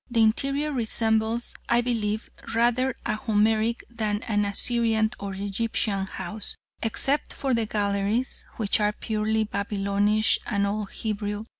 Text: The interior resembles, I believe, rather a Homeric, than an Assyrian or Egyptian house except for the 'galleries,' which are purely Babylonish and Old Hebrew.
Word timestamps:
The 0.09 0.23
interior 0.23 0.71
resembles, 0.71 1.53
I 1.69 1.81
believe, 1.81 2.31
rather 2.55 2.95
a 3.05 3.13
Homeric, 3.17 3.83
than 3.87 4.23
an 4.23 4.45
Assyrian 4.45 5.11
or 5.19 5.35
Egyptian 5.35 6.07
house 6.07 6.55
except 6.81 7.35
for 7.35 7.53
the 7.53 7.67
'galleries,' 7.67 8.47
which 8.57 8.79
are 8.79 8.93
purely 8.93 9.43
Babylonish 9.43 10.39
and 10.47 10.65
Old 10.65 10.89
Hebrew. 10.91 11.45